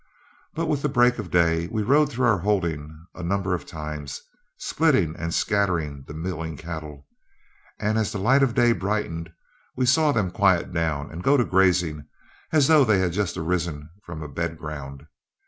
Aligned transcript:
But 0.55 0.65
with 0.65 0.81
the 0.81 0.89
break 0.89 1.19
of 1.19 1.29
day 1.29 1.67
we 1.67 1.83
rode 1.83 2.11
through 2.11 2.25
our 2.25 2.39
holding 2.39 3.05
a 3.13 3.21
number 3.21 3.53
of 3.53 3.67
times, 3.67 4.19
splitting 4.57 5.15
and 5.15 5.31
scattering 5.31 6.05
the 6.07 6.15
milling 6.15 6.57
cattle, 6.57 7.05
and 7.79 7.99
as 7.99 8.11
the 8.11 8.17
light 8.17 8.41
of 8.41 8.55
day 8.55 8.71
brightened, 8.71 9.31
we 9.75 9.85
saw 9.85 10.11
them 10.11 10.31
quiet 10.31 10.73
down 10.73 11.11
and 11.11 11.21
go 11.21 11.37
to 11.37 11.45
grazing 11.45 12.05
as 12.51 12.67
though 12.67 12.83
they 12.83 12.97
had 12.97 13.11
just 13.13 13.37
arisen 13.37 13.91
from 14.03 14.19
the 14.21 14.27
bed 14.27 14.57
ground. 14.57 15.05